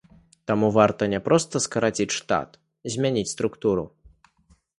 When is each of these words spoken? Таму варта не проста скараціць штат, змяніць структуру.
Таму 0.51 0.69
варта 0.77 1.07
не 1.13 1.19
проста 1.27 1.55
скараціць 1.65 2.15
штат, 2.17 2.49
змяніць 2.95 3.31
структуру. 3.35 3.85